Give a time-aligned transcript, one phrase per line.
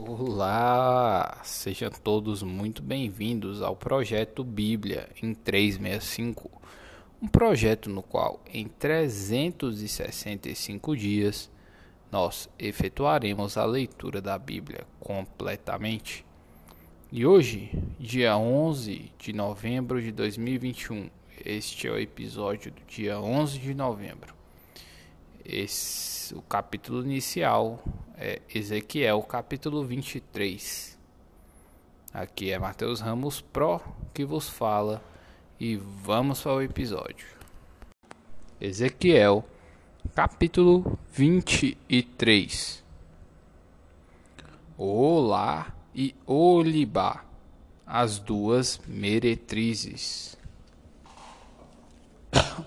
[0.00, 6.48] Olá, sejam todos muito bem-vindos ao projeto Bíblia em 365,
[7.20, 11.50] um projeto no qual em 365 dias
[12.12, 16.24] nós efetuaremos a leitura da Bíblia completamente.
[17.10, 21.10] E hoje, dia 11 de novembro de 2021,
[21.44, 24.32] este é o episódio do dia 11 de novembro.
[25.44, 27.82] Esse, o capítulo inicial
[28.20, 30.98] é Ezequiel, capítulo 23.
[32.12, 33.80] Aqui é Mateus Ramos Pro
[34.12, 35.00] que vos fala
[35.60, 37.28] e vamos para o episódio.
[38.60, 39.44] Ezequiel,
[40.16, 42.82] capítulo 23.
[44.76, 47.24] Olá e Olibá,
[47.86, 50.36] as duas meretrizes.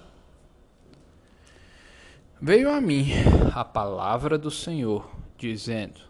[2.41, 3.09] Veio a mim
[3.53, 6.01] a palavra do Senhor, dizendo: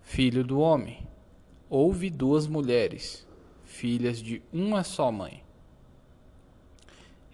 [0.00, 1.06] Filho do homem,
[1.68, 3.26] houve duas mulheres,
[3.64, 5.42] filhas de uma só mãe.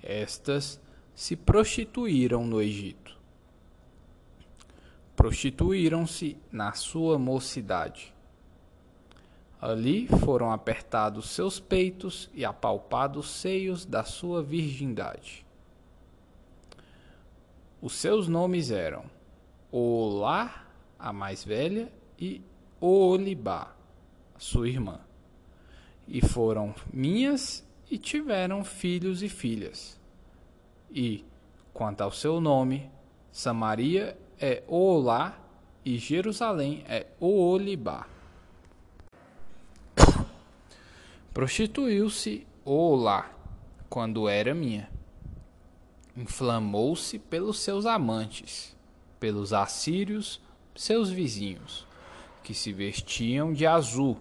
[0.02, 0.80] Estas
[1.14, 3.16] se prostituíram no Egito.
[5.16, 8.14] Prostituíram-se na sua mocidade.
[9.60, 15.44] Ali foram apertados seus peitos e apalpados seios da sua virgindade
[17.80, 19.04] os seus nomes eram
[19.70, 20.66] Olá,
[20.98, 22.42] a mais velha, e
[22.80, 23.74] Olibá,
[24.38, 25.00] sua irmã.
[26.06, 29.98] E foram minhas e tiveram filhos e filhas.
[30.90, 31.24] E,
[31.72, 32.90] quanto ao seu nome,
[33.30, 35.38] Samaria é Olá
[35.84, 38.06] e Jerusalém é Olibá.
[41.32, 43.30] Prostituiu-se Olá
[43.88, 44.88] quando era minha
[46.18, 48.76] inflamou-se pelos seus amantes,
[49.20, 50.40] pelos assírios,
[50.78, 51.84] seus vizinhos,
[52.40, 54.16] que se vestiam de azul,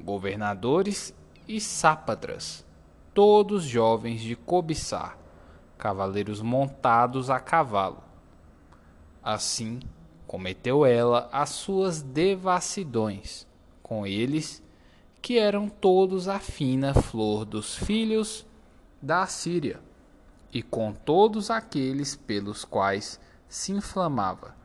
[0.00, 1.12] governadores
[1.48, 2.64] e sápatras,
[3.12, 5.18] todos jovens de cobiçar,
[5.76, 8.00] cavaleiros montados a cavalo.
[9.20, 9.80] Assim
[10.24, 13.44] cometeu ela as suas devassidões,
[13.82, 14.62] com eles,
[15.20, 18.46] que eram todos a fina flor dos filhos
[19.02, 19.80] da Síria
[20.52, 24.61] e com todos aqueles pelos quais se inflamava,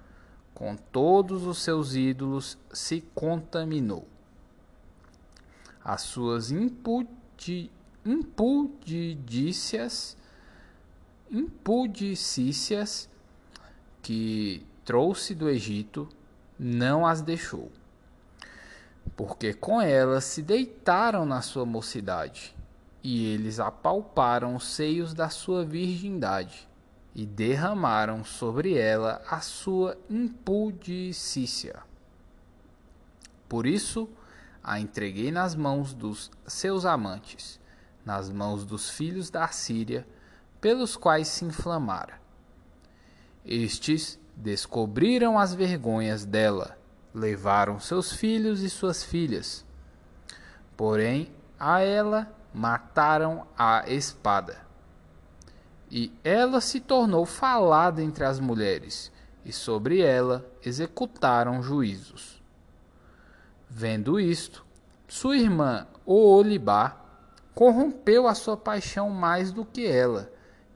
[0.57, 4.07] com todos os seus ídolos se contaminou.
[5.83, 7.69] As suas impudi,
[8.03, 10.17] impudicícias,
[11.29, 13.07] impudicícias
[14.01, 16.09] que trouxe do Egito
[16.57, 17.71] não as deixou,
[19.15, 22.55] porque com elas se deitaram na sua mocidade
[23.03, 26.66] e eles apalparam os seios da sua virgindade
[27.17, 31.79] e derramaram sobre ela a sua impudicícia.
[33.49, 34.07] Por isso
[34.63, 37.59] a entreguei nas mãos dos seus amantes,
[38.05, 40.07] nas mãos dos filhos da Síria,
[40.61, 42.21] pelos quais se inflamara.
[43.43, 46.77] Estes descobriram as vergonhas dela,
[47.15, 49.65] levaram seus filhos e suas filhas.
[50.75, 54.66] Porém, a ela mataram a espada.
[55.89, 59.11] E ela se tornou falada entre as mulheres,
[59.45, 62.41] e sobre ela executaram juízos.
[63.69, 64.65] Vendo isto,
[65.07, 66.97] sua irmã Oolibá
[67.55, 70.31] corrompeu a sua paixão mais do que ela,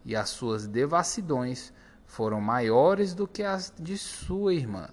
[0.05, 1.73] e as suas devassidões
[2.05, 4.89] foram maiores do que as de sua irmã.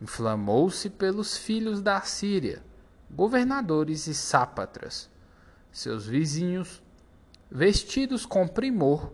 [0.00, 2.62] Inflamou-se pelos filhos da Síria,
[3.10, 5.10] governadores e sápatras,
[5.72, 6.82] seus vizinhos,
[7.50, 9.12] vestidos com primor,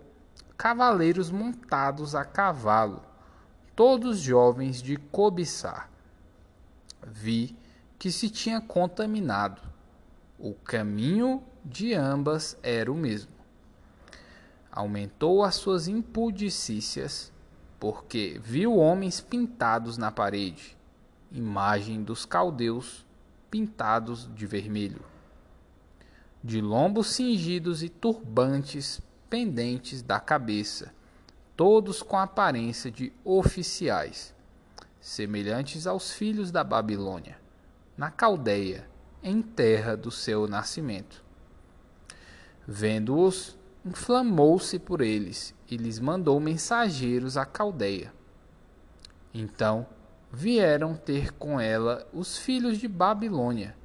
[0.58, 3.02] cavaleiros montados a cavalo,
[3.74, 5.90] todos jovens de cobiçar.
[7.02, 7.56] Vi
[7.98, 9.62] que se tinha contaminado.
[10.38, 13.32] O caminho de ambas era o mesmo.
[14.70, 17.32] Aumentou as suas impudicícias,
[17.80, 20.76] porque viu homens pintados na parede,
[21.32, 23.06] imagem dos caldeus
[23.50, 25.15] pintados de vermelho
[26.42, 30.94] de lombos cingidos e turbantes pendentes da cabeça,
[31.56, 34.34] todos com aparência de oficiais,
[35.00, 37.38] semelhantes aos filhos da Babilônia,
[37.96, 38.88] na Caldeia,
[39.22, 41.24] em terra do seu nascimento.
[42.66, 48.12] Vendo-os, inflamou-se por eles e lhes mandou mensageiros à Caldeia.
[49.32, 49.86] Então
[50.32, 53.76] vieram ter com ela os filhos de Babilônia,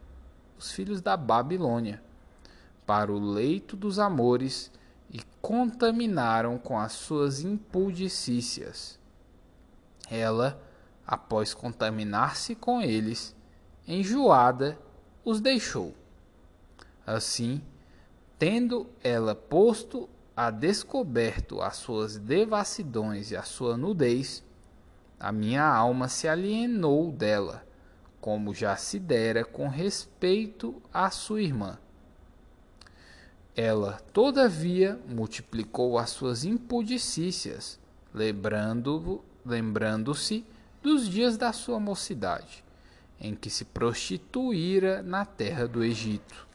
[0.58, 2.02] os filhos da Babilônia
[2.92, 4.70] para o leito dos amores
[5.10, 9.00] e contaminaram com as suas impudicícias.
[10.10, 10.62] Ela
[11.08, 13.34] após contaminar-se com eles,
[13.88, 14.78] enjoada,
[15.24, 15.96] os deixou.
[17.08, 17.62] Assim,
[18.38, 24.44] tendo ela posto a descoberto as suas devassidões e a sua nudez,
[25.18, 27.66] a minha alma se alienou dela,
[28.20, 31.80] como já se dera com respeito à sua irmã.
[33.56, 37.80] Ela, todavia, multiplicou as suas impudicícias,
[38.14, 40.14] lembrando-se lembrando
[40.82, 42.64] dos dias da sua mocidade,
[43.20, 46.48] em que se prostituíra na terra do Egito.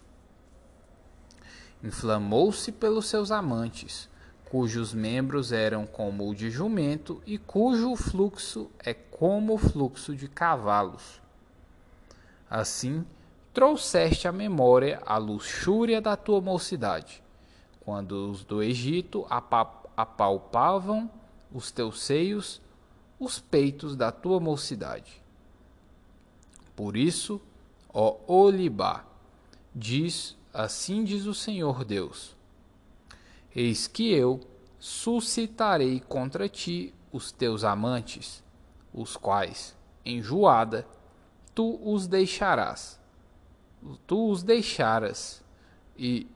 [1.83, 4.09] Inflamou-se pelos seus amantes,
[4.51, 10.29] cujos membros eram como o de jumento e cujo fluxo é como o fluxo de
[10.29, 11.21] cavalos.
[12.49, 13.05] Assim,
[13.57, 17.23] trouxeste à memória a luxúria da tua mocidade,
[17.81, 19.27] quando os do Egito
[19.97, 21.11] apalpavam
[21.51, 22.61] os teus seios,
[23.19, 25.23] os peitos da tua mocidade.
[26.77, 27.41] Por isso,
[27.95, 29.07] ó Olibá,
[29.75, 32.37] diz, assim diz o Senhor Deus:
[33.55, 34.39] Eis que eu
[34.79, 38.45] suscitarei contra ti os teus amantes,
[38.93, 39.75] os quais,
[40.05, 40.87] enjoada,
[41.55, 43.06] tu os deixarás
[44.07, 45.45] tu os deixaras,
[45.99, 46.27] e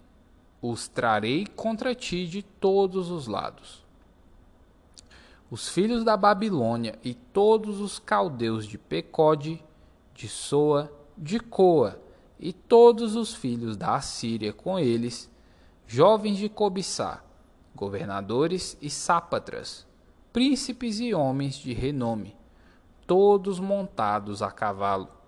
[0.63, 3.85] os trarei contra ti de todos os lados.
[5.51, 9.63] Os filhos da Babilônia e todos os caldeus de Pecode,
[10.15, 12.01] de Soa, de Coa,
[12.39, 15.31] e todos os filhos da Assíria com eles,
[15.87, 17.25] jovens de cobiçar,
[17.75, 19.87] governadores e sápatras,
[20.33, 22.37] príncipes e homens de renome,
[23.07, 25.20] todos montados a cavalo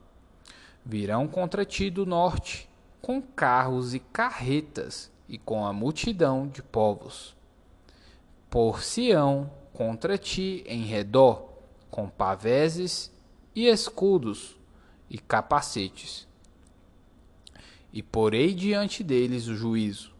[0.84, 2.68] Virão contra ti do norte,
[3.00, 7.36] com carros e carretas, e com a multidão de povos.
[8.50, 11.48] Por-se-ão contra ti em redor,
[11.90, 13.10] com paveses
[13.54, 14.56] e escudos
[15.08, 16.26] e capacetes.
[17.92, 20.12] E porei diante deles o juízo,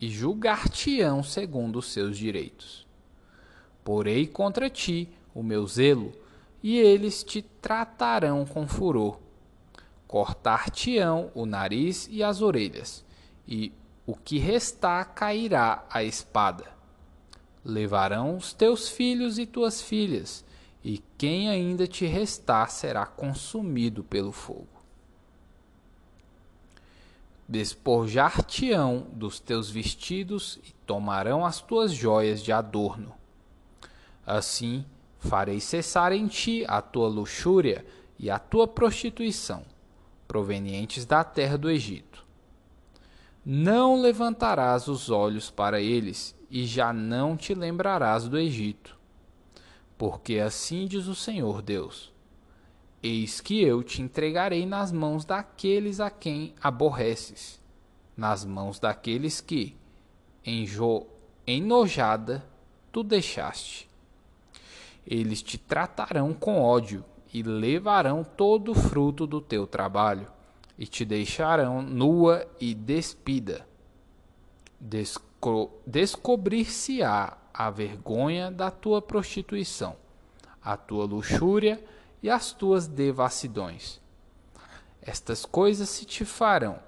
[0.00, 2.86] e julgar-te-ão segundo os seus direitos.
[3.82, 6.12] Porei contra ti o meu zelo,
[6.62, 9.25] e eles te tratarão com furor
[10.06, 13.04] cortar-te-ão o nariz e as orelhas,
[13.46, 13.72] e
[14.06, 16.66] o que restar cairá a espada.
[17.64, 20.44] Levarão os teus filhos e tuas filhas,
[20.84, 24.68] e quem ainda te restar será consumido pelo fogo.
[27.48, 33.12] Despojar-te-ão dos teus vestidos e tomarão as tuas joias de adorno.
[34.24, 34.84] Assim
[35.18, 37.84] farei cessar em ti a tua luxúria
[38.18, 39.64] e a tua prostituição
[40.26, 42.24] provenientes da terra do Egito.
[43.44, 48.98] Não levantarás os olhos para eles, e já não te lembrarás do Egito.
[49.96, 52.12] Porque assim diz o Senhor Deus:
[53.02, 57.60] Eis que eu te entregarei nas mãos daqueles a quem aborreces,
[58.16, 59.76] nas mãos daqueles que,
[60.44, 61.06] enjo
[61.46, 62.44] enojada,
[62.90, 63.88] tu deixaste.
[65.06, 70.26] Eles te tratarão com ódio e levarão todo o fruto do teu trabalho,
[70.78, 73.66] e te deixarão nua e despida.
[75.86, 79.96] Descobrir-se-á a vergonha da tua prostituição,
[80.62, 81.82] a tua luxúria
[82.22, 84.00] e as tuas devassidões.
[85.00, 86.78] Estas coisas se te farão,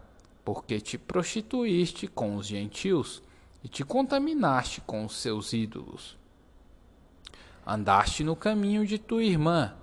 [0.45, 3.23] porque te prostituíste com os gentios
[3.63, 6.17] e te contaminaste com os seus ídolos.
[7.67, 9.75] Andaste no caminho de tua irmã,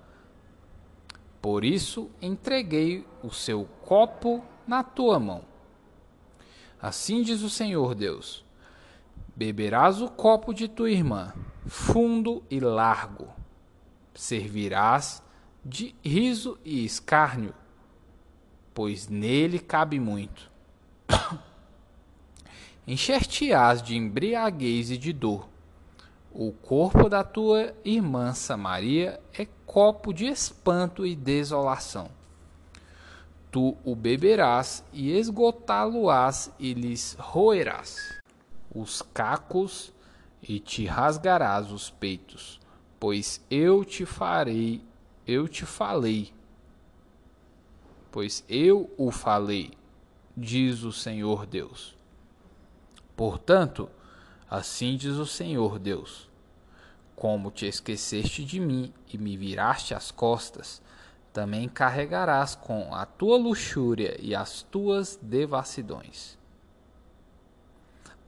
[1.45, 5.43] por isso entreguei o seu copo na tua mão.
[6.81, 8.43] Assim diz o Senhor Deus:
[9.35, 11.35] Beberás o copo de tua irmã,
[11.67, 13.27] fundo e largo.
[14.15, 15.21] Servirás
[15.63, 17.53] de riso e escárnio,
[18.73, 20.49] pois nele cabe muito.
[22.87, 25.47] Encher-te-ás de embriaguez e de dor
[26.37, 32.09] o corpo da tua irmã Samaria é copo de espanto e desolação.
[33.49, 38.19] Tu o beberás e esgotá-lo-ás e lhes roerás
[38.73, 39.93] os cacos
[40.43, 42.59] e te rasgarás os peitos,
[42.99, 44.83] pois eu te farei,
[45.25, 46.33] eu te falei,
[48.11, 49.71] pois eu o falei,
[50.35, 51.97] diz o Senhor Deus.
[53.15, 53.89] Portanto,
[54.49, 56.29] Assim diz o Senhor Deus:
[57.15, 60.81] Como te esqueceste de mim e me viraste as costas,
[61.33, 66.37] também carregarás com a tua luxúria e as tuas devassidões.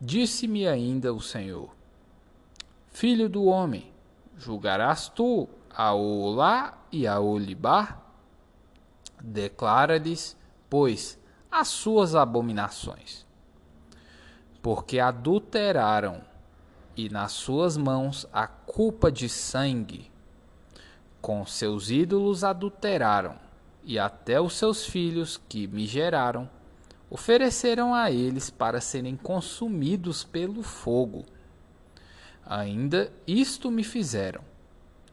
[0.02, 1.70] Disse-me ainda o Senhor:
[2.88, 3.94] Filho do homem,
[4.36, 8.02] julgarás tu a Olá e a Olibar?
[9.22, 10.36] Declara-lhes,
[10.68, 11.20] pois,
[11.52, 13.27] as suas abominações.
[14.68, 16.22] Porque adulteraram,
[16.94, 20.12] e nas suas mãos a culpa de sangue.
[21.22, 23.38] Com seus ídolos adulteraram,
[23.82, 26.50] e até os seus filhos que me geraram
[27.10, 31.24] ofereceram a eles para serem consumidos pelo fogo.
[32.46, 34.42] Ainda isto me fizeram.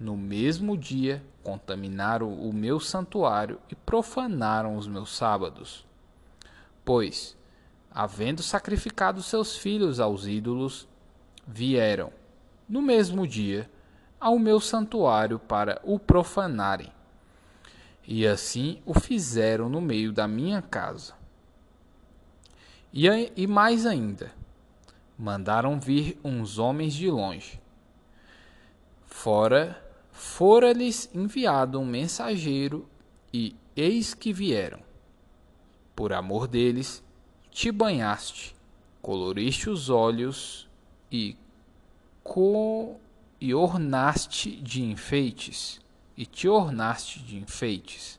[0.00, 5.86] No mesmo dia contaminaram o meu santuário e profanaram os meus sábados.
[6.84, 7.36] Pois,
[7.94, 10.88] havendo sacrificado seus filhos aos ídolos,
[11.46, 12.12] vieram,
[12.68, 13.70] no mesmo dia,
[14.18, 16.90] ao meu santuário para o profanarem.
[18.06, 21.14] E assim o fizeram no meio da minha casa.
[22.92, 24.32] E, e mais ainda,
[25.16, 27.60] mandaram vir uns homens de longe.
[29.06, 32.88] Fora, fora-lhes enviado um mensageiro,
[33.32, 34.80] e eis que vieram.
[35.94, 37.03] Por amor deles,
[37.54, 38.52] te banhaste,
[39.00, 40.68] coloriste os olhos
[41.10, 41.36] e,
[42.20, 42.96] co,
[43.40, 45.80] e ornaste de enfeites,
[46.16, 48.18] e te ornaste de enfeites,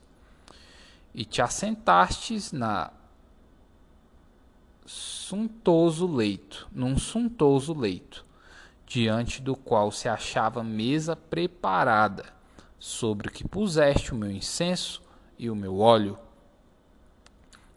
[1.14, 2.90] e te assentastes na
[4.86, 8.24] suntoso leito, num suntoso leito,
[8.86, 12.24] diante do qual se achava mesa preparada,
[12.78, 15.02] sobre o que puseste o meu incenso
[15.38, 16.25] e o meu óleo.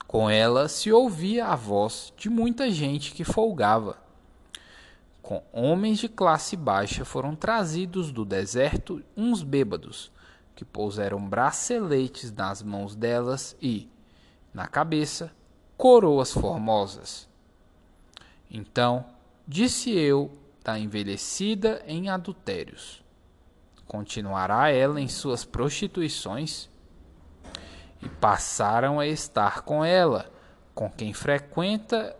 [0.09, 3.95] Com ela se ouvia a voz de muita gente que folgava.
[5.21, 10.11] Com homens de classe baixa foram trazidos do deserto uns bêbados,
[10.55, 13.87] que puseram braceletes nas mãos delas e,
[14.51, 15.31] na cabeça,
[15.77, 17.29] coroas formosas.
[18.49, 19.05] Então
[19.47, 20.31] disse eu
[20.63, 23.03] da envelhecida em adultérios:
[23.85, 26.67] Continuará ela em suas prostituições?
[28.01, 30.31] E passaram a estar com ela,
[30.73, 32.15] com quem frequenta,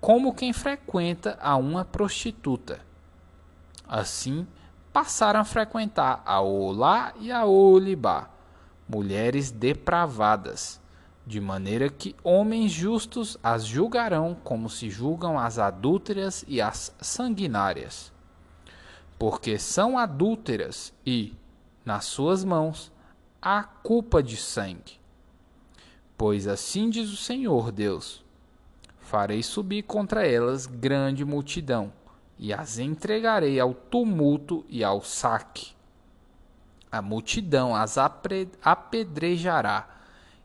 [0.00, 2.80] como quem frequenta a uma prostituta.
[3.86, 4.46] Assim,
[4.92, 8.30] passaram a frequentar a Olá e a Olibá,
[8.88, 10.80] mulheres depravadas
[11.28, 18.10] de maneira que homens justos as julgarão como se julgam as adúlteras e as sanguinárias.
[19.18, 21.36] Porque são adúlteras e,
[21.84, 22.90] nas suas mãos,
[23.40, 24.98] há culpa de sangue.
[26.16, 28.24] Pois assim diz o Senhor Deus:
[29.00, 31.92] Farei subir contra elas grande multidão,
[32.38, 35.76] e as entregarei ao tumulto e ao saque.
[36.90, 39.88] A multidão as apedrejará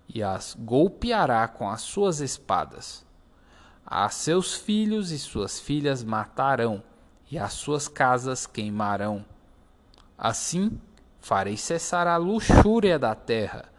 [0.07, 3.05] e as golpeará com as suas espadas.
[3.85, 6.83] A seus filhos e suas filhas matarão,
[7.31, 9.25] e as suas casas queimarão.
[10.17, 10.79] Assim
[11.23, 13.71] farei cessar a luxúria da terra,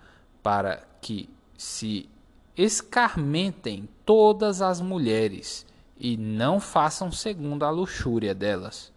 [0.42, 2.08] para que se
[2.56, 5.66] escarmentem todas as mulheres
[5.98, 8.90] e não façam segundo a luxúria delas.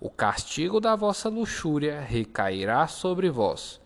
[0.00, 3.80] O castigo da vossa luxúria recairá sobre vós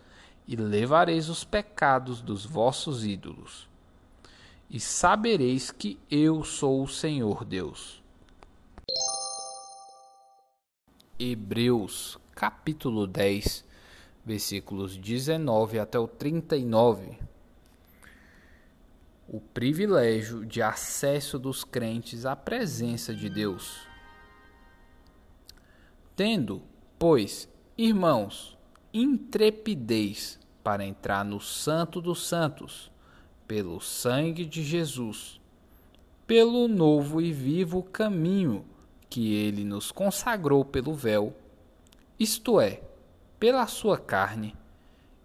[0.46, 3.66] e levareis os pecados dos vossos ídolos.
[4.68, 8.02] E sabereis que eu sou o Senhor Deus.
[11.18, 13.64] Hebreus, capítulo 10,
[14.24, 17.16] versículos 19 até o 39.
[19.28, 23.86] O privilégio de acesso dos crentes à presença de Deus.
[26.16, 26.62] Tendo,
[26.98, 27.48] pois,
[27.78, 28.58] irmãos,
[28.92, 32.90] intrepidez para entrar no Santo dos Santos,
[33.46, 35.40] pelo sangue de Jesus,
[36.26, 38.64] pelo novo e vivo caminho
[39.10, 41.36] que ele nos consagrou pelo véu,
[42.18, 42.80] isto é,
[43.38, 44.56] pela sua carne,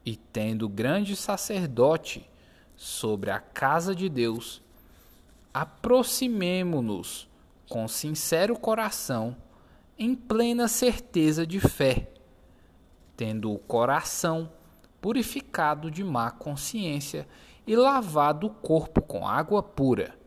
[0.05, 2.27] e tendo grande sacerdote
[2.75, 4.61] sobre a casa de Deus,
[5.53, 7.27] aproximemo-nos
[7.67, 9.35] com sincero coração,
[9.97, 12.07] em plena certeza de fé
[13.19, 14.49] tendo o coração
[15.01, 17.27] purificado de má consciência
[17.67, 20.17] e lavado o corpo com água pura.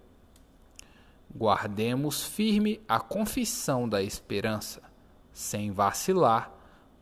[1.35, 4.83] Guardemos firme a confissão da esperança,
[5.33, 6.53] sem vacilar,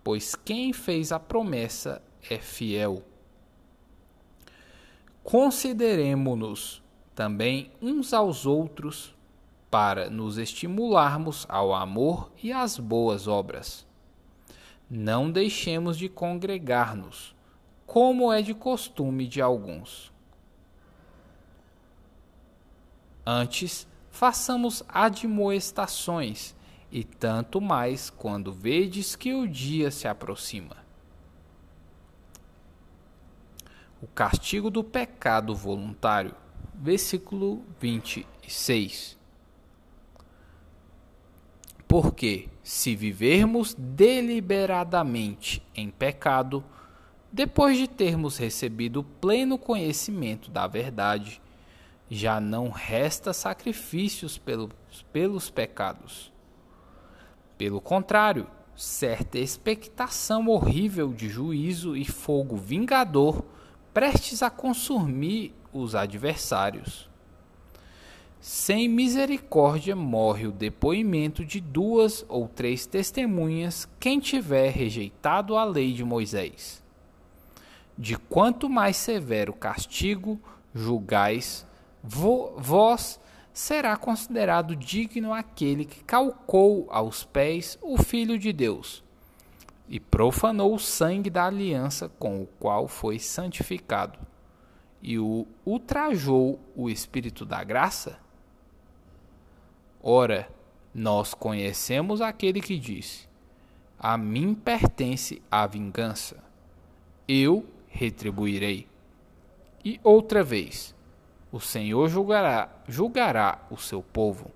[0.02, 3.02] pois quem fez a promessa é fiel.
[5.22, 6.82] Consideremo-nos
[7.14, 9.14] também uns aos outros
[9.70, 13.86] para nos estimularmos ao amor e às boas obras
[14.90, 17.32] não deixemos de congregar-nos,
[17.86, 20.12] como é de costume de alguns.
[23.24, 26.56] Antes, façamos admoestações,
[26.90, 30.76] e tanto mais quando vedes que o dia se aproxima.
[34.02, 36.34] O castigo do pecado voluntário,
[36.74, 39.18] versículo 26.
[41.86, 46.64] Porque, se vivermos deliberadamente em pecado,
[47.30, 51.40] depois de termos recebido pleno conhecimento da verdade,
[52.08, 54.72] já não resta sacrifícios pelos,
[55.12, 56.29] pelos pecados
[57.60, 63.44] pelo contrário, certa expectação horrível de juízo e fogo vingador
[63.92, 67.06] prestes a consumir os adversários.
[68.40, 75.92] Sem misericórdia morre o depoimento de duas ou três testemunhas quem tiver rejeitado a lei
[75.92, 76.82] de Moisés.
[77.98, 80.40] De quanto mais severo castigo
[80.74, 81.66] julgais,
[82.02, 83.20] vós
[83.52, 89.02] será considerado digno aquele que calcou aos pés o Filho de Deus
[89.88, 94.18] e profanou o sangue da aliança com o qual foi santificado
[95.02, 98.18] e o ultrajou o Espírito da graça?
[100.02, 100.48] Ora,
[100.94, 103.28] nós conhecemos aquele que disse:
[103.98, 106.42] A mim pertence a vingança,
[107.26, 108.88] eu retribuirei.
[109.84, 110.94] E outra vez,
[111.52, 114.50] o Senhor julgará, julgará o seu povo.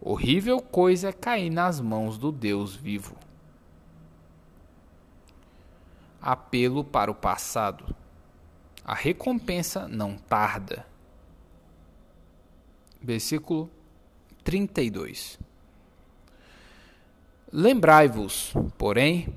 [0.00, 3.16] Horrível coisa é cair nas mãos do Deus vivo.
[6.20, 7.96] Apelo para o passado.
[8.84, 10.86] A recompensa não tarda.
[13.00, 13.70] Versículo
[14.44, 15.38] 32.
[17.50, 19.34] Lembrai-vos, porém,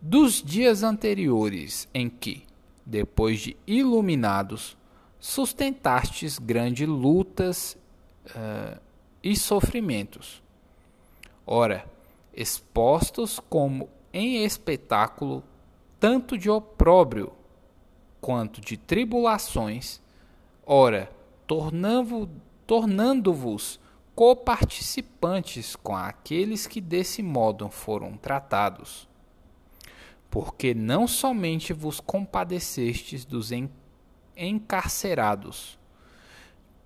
[0.00, 2.44] dos dias anteriores em que,
[2.84, 4.76] depois de iluminados,
[5.22, 7.78] sustentastes grandes lutas
[8.26, 8.76] uh,
[9.22, 10.42] e sofrimentos.
[11.46, 11.88] Ora,
[12.34, 15.44] expostos como em espetáculo,
[16.00, 17.32] tanto de opróbrio
[18.20, 20.02] quanto de tribulações,
[20.66, 21.08] ora,
[22.66, 23.78] tornando-vos
[24.16, 29.08] coparticipantes com aqueles que desse modo foram tratados.
[30.28, 33.52] Porque não somente vos compadecestes dos
[34.44, 35.78] encarcerados,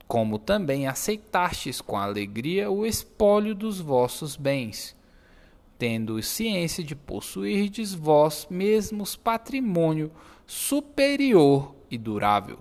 [0.06, 4.96] como também aceitastes com alegria o espólio dos vossos bens,
[5.78, 10.12] tendo ciência de possuirdes vós mesmos patrimônio
[10.46, 12.58] superior e durável.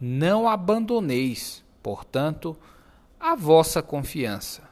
[0.00, 2.56] Não abandoneis, portanto,
[3.18, 4.70] a vossa confiança.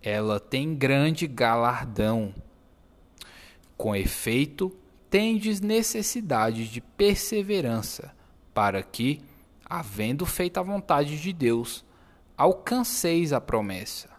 [0.00, 2.32] Ela tem grande galardão.
[3.76, 4.72] Com efeito,
[5.14, 8.12] tendes necessidade de perseverança,
[8.52, 9.20] para que,
[9.64, 11.84] havendo feito a vontade de Deus,
[12.36, 14.10] alcanceis a promessa.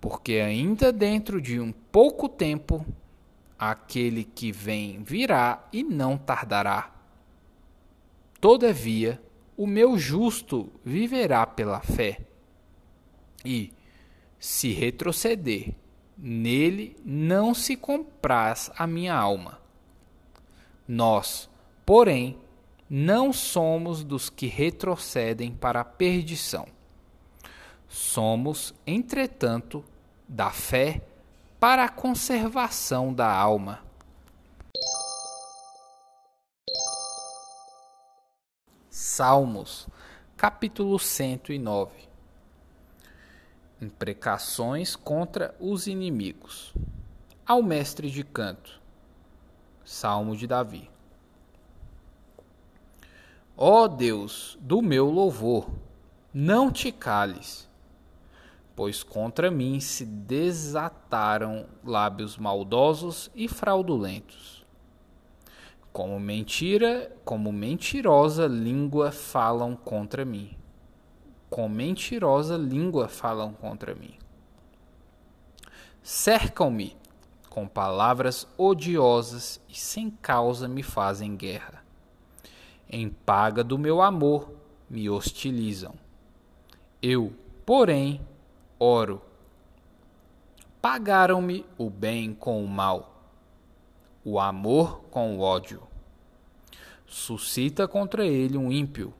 [0.00, 2.86] Porque ainda dentro de um pouco tempo,
[3.58, 6.90] aquele que vem virá e não tardará.
[8.40, 9.22] Todavia,
[9.58, 12.18] o meu justo viverá pela fé.
[13.44, 13.74] E,
[14.38, 15.74] se retroceder,
[16.24, 19.58] nele não se compraz a minha alma.
[20.86, 21.50] Nós,
[21.84, 22.38] porém,
[22.88, 26.68] não somos dos que retrocedem para a perdição.
[27.88, 29.84] Somos, entretanto,
[30.28, 31.02] da fé
[31.58, 33.80] para a conservação da alma.
[38.88, 39.88] Salmos,
[40.36, 42.11] capítulo 109
[43.82, 46.72] Imprecações contra os inimigos.
[47.44, 48.80] Ao mestre de canto.
[49.84, 50.88] Salmo de Davi.
[53.56, 55.68] Ó Deus do meu louvor,
[56.32, 57.68] não te cales,
[58.74, 64.62] pois contra mim se desataram lábios maldosos e fraudulentos
[65.92, 70.56] como mentira, como mentirosa língua falam contra mim.
[71.52, 74.14] Com mentirosa língua falam contra mim.
[76.02, 76.96] Cercam-me
[77.50, 81.84] com palavras odiosas e sem causa me fazem guerra.
[82.88, 84.50] Em paga do meu amor
[84.88, 85.94] me hostilizam.
[87.02, 87.32] Eu,
[87.66, 88.20] porém,
[88.78, 89.20] oro.
[90.80, 93.12] Pagaram-me o bem com o mal
[94.24, 95.82] o amor com o ódio.
[97.06, 99.12] Suscita contra ele um ímpio,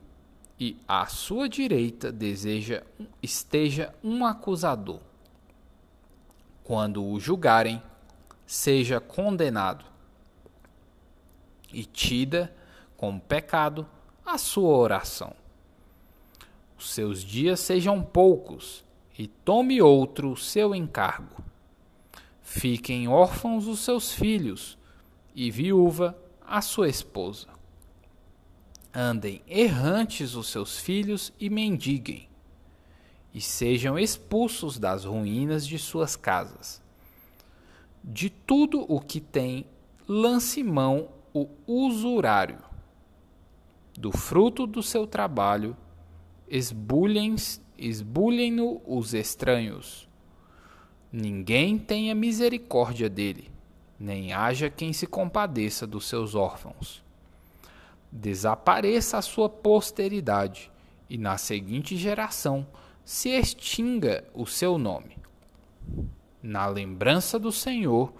[0.59, 2.83] e à sua direita deseja
[3.21, 4.99] esteja um acusador.
[6.63, 7.81] Quando o julgarem,
[8.45, 9.85] seja condenado,
[11.71, 12.53] e tida
[12.95, 13.85] como pecado
[14.25, 15.35] a sua oração.
[16.77, 18.83] Os seus dias sejam poucos,
[19.17, 21.43] e tome outro o seu encargo.
[22.41, 24.77] Fiquem órfãos os seus filhos,
[25.35, 27.52] e viúva a sua esposa.
[28.95, 32.29] Andem errantes os seus filhos e mendiguem,
[33.33, 36.79] e sejam expulsos das ruínas de suas casas.
[38.03, 39.65] De tudo o que tem,
[40.07, 42.59] lance mão o usurário.
[43.97, 45.75] Do fruto do seu trabalho,
[46.47, 47.39] esbulhem-no
[48.85, 50.07] os estranhos.
[51.11, 53.49] Ninguém tenha misericórdia dele,
[53.99, 57.01] nem haja quem se compadeça dos seus órfãos.
[58.15, 60.71] Desapareça a sua posteridade,
[61.09, 62.67] e na seguinte geração
[63.03, 65.17] se extinga o seu nome.
[66.41, 68.13] Na lembrança do Senhor,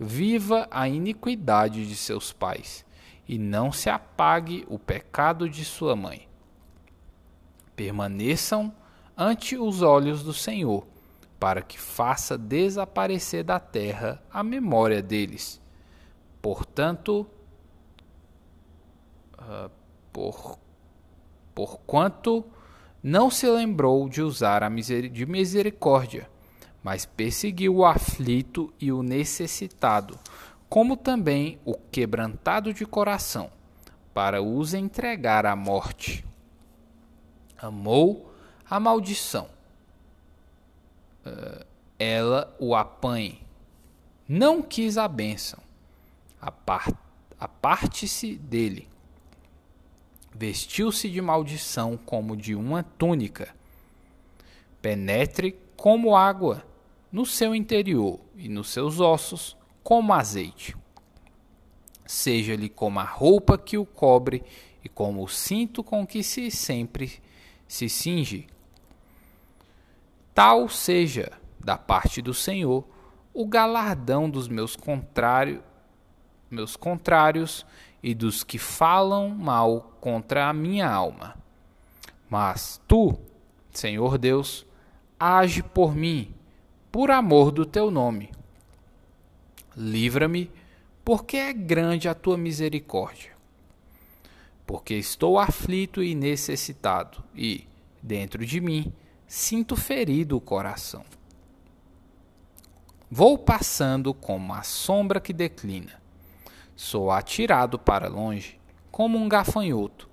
[0.00, 2.84] viva a iniquidade de seus pais,
[3.28, 6.26] e não se apague o pecado de sua mãe.
[7.76, 8.74] Permaneçam
[9.16, 10.84] ante os olhos do Senhor,
[11.38, 15.62] para que faça desaparecer da terra a memória deles.
[16.42, 17.24] Portanto,
[19.38, 19.70] uh,
[20.12, 20.58] por,
[21.54, 22.44] porquanto
[23.02, 26.28] não se lembrou de usar a miser de misericórdia,
[26.82, 30.18] mas perseguiu o aflito e o necessitado,
[30.68, 33.50] como também o quebrantado de coração,
[34.12, 36.24] para os entregar à morte.
[37.58, 38.32] Amou
[38.68, 39.48] a maldição.
[41.24, 41.64] Uh,
[41.98, 43.46] ela o apanhe.
[44.28, 45.60] Não quis a bênção.
[47.38, 48.88] Aparte-se dele
[50.38, 53.54] vestiu-se de maldição como de uma túnica.
[54.82, 56.62] Penetre como água
[57.10, 60.76] no seu interior e nos seus ossos como azeite.
[62.04, 64.44] Seja-lhe como a roupa que o cobre
[64.84, 67.20] e como o cinto com que se sempre
[67.66, 68.46] se cinge.
[70.34, 72.86] Tal seja, da parte do Senhor,
[73.32, 74.76] o galardão dos meus
[76.50, 77.66] meus contrários
[78.06, 81.36] e dos que falam mal contra a minha alma.
[82.30, 83.18] Mas tu,
[83.72, 84.64] Senhor Deus,
[85.18, 86.32] age por mim,
[86.92, 88.30] por amor do teu nome.
[89.76, 90.48] Livra-me,
[91.04, 93.32] porque é grande a tua misericórdia.
[94.64, 97.66] Porque estou aflito e necessitado, e,
[98.00, 98.92] dentro de mim,
[99.26, 101.04] sinto ferido o coração.
[103.10, 106.05] Vou passando como a sombra que declina
[106.76, 108.60] Sou atirado para longe,
[108.90, 110.10] como um gafanhoto.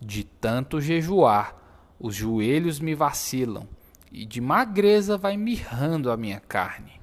[0.00, 1.54] De tanto jejuar,
[2.00, 3.68] os joelhos me vacilam,
[4.10, 6.98] e de magreza vai mirrando a minha carne.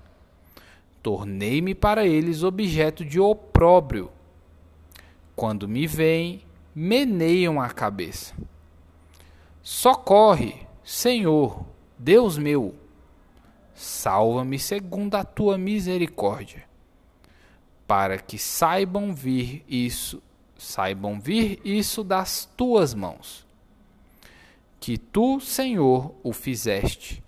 [1.03, 4.11] Tornei-me para eles objeto de opróbrio.
[5.35, 6.41] Quando me veem,
[6.73, 8.33] meneiam a cabeça.
[9.61, 11.63] Socorre, Senhor,
[11.99, 12.73] Deus meu.
[13.75, 16.63] Salva-me segundo a tua misericórdia
[17.87, 20.21] para que saibam vir isso,
[20.57, 23.45] saibam vir isso das tuas mãos.
[24.79, 27.23] Que tu, Senhor, o fizeste.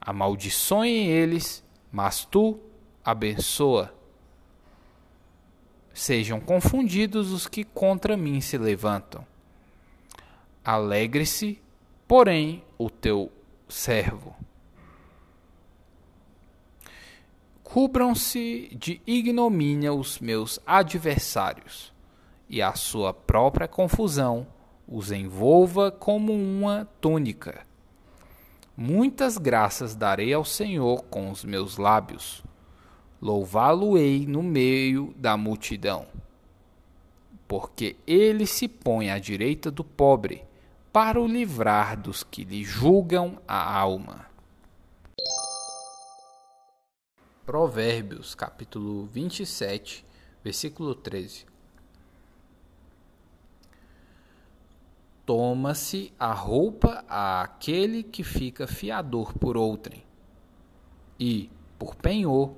[0.00, 2.58] Amaldiçoem eles, mas tu
[3.04, 3.94] abençoa.
[5.92, 9.26] Sejam confundidos os que contra mim se levantam.
[10.64, 11.60] Alegre-se,
[12.08, 13.30] porém, o teu
[13.68, 14.34] servo.
[17.74, 21.92] Cubram-se de ignomínia os meus adversários,
[22.48, 24.46] e a sua própria confusão
[24.86, 27.66] os envolva como uma túnica.
[28.76, 32.44] Muitas graças darei ao Senhor com os meus lábios.
[33.20, 36.06] Louvá-lo-ei no meio da multidão.
[37.48, 40.44] Porque ele se põe à direita do pobre,
[40.92, 44.32] para o livrar dos que lhe julgam a alma.
[47.44, 50.02] Provérbios, capítulo 27,
[50.42, 51.44] versículo 13.
[55.26, 60.02] Toma-se a roupa àquele que fica fiador por outrem,
[61.20, 62.54] e, por penhor,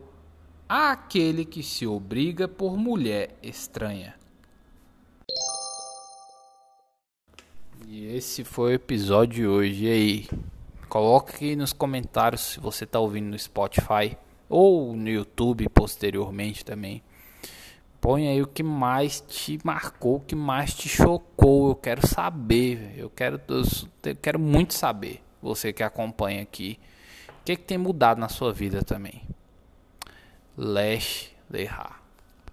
[0.68, 4.14] àquele que se obriga por mulher estranha.
[7.88, 9.85] E esse foi o episódio de hoje.
[9.85, 10.29] E aí?
[10.88, 14.16] Coloque nos comentários se você está ouvindo no Spotify
[14.49, 17.03] ou no YouTube posteriormente também.
[18.01, 21.71] Põe aí o que mais te marcou, o que mais te chocou.
[21.71, 25.23] Eu quero saber, eu quero, eu quero muito saber.
[25.43, 26.79] Você que acompanha aqui,
[27.41, 29.23] o que, é que tem mudado na sua vida também?
[30.57, 32.06] Lesh Lehar.